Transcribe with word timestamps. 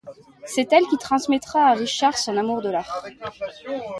C’est 0.45 0.73
elle 0.73 0.87
qui 0.87 0.97
transmettra 0.97 1.63
à 1.67 1.75
Richard 1.75 2.17
son 2.17 2.35
amour 2.35 2.63
de 2.63 2.69
l’art. 2.71 3.03